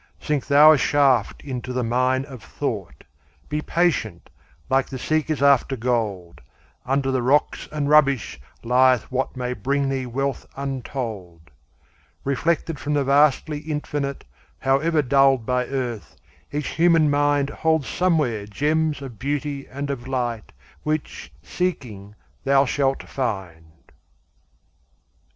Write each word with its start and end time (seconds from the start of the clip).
Sink 0.19 0.47
thou 0.47 0.71
a 0.71 0.79
shaft 0.79 1.43
into 1.43 1.71
the 1.73 1.83
mine 1.83 2.25
of 2.25 2.41
thought; 2.41 3.03
Be 3.49 3.61
patient, 3.61 4.31
like 4.67 4.87
the 4.89 4.97
seekers 4.97 5.43
after 5.43 5.75
gold; 5.75 6.41
Under 6.87 7.11
the 7.11 7.21
rocks 7.21 7.69
and 7.71 7.87
rubbish 7.87 8.41
lieth 8.63 9.03
what 9.11 9.37
May 9.37 9.53
bring 9.53 9.89
thee 9.89 10.07
wealth 10.07 10.47
untold. 10.55 11.51
Reflected 12.23 12.79
from 12.79 12.95
the 12.95 13.03
vastly 13.03 13.59
Infinite, 13.59 14.25
However 14.57 15.03
dulled 15.03 15.45
by 15.45 15.67
earth, 15.67 16.15
each 16.51 16.69
human 16.69 17.07
mind 17.11 17.51
Holds 17.51 17.87
somewhere 17.87 18.47
gems 18.47 19.03
of 19.03 19.19
beauty 19.19 19.67
and 19.67 19.91
of 19.91 20.07
light 20.07 20.51
Which, 20.81 21.31
seeking, 21.43 22.15
thou 22.43 22.65
shalt 22.65 23.03
find. 23.07 23.91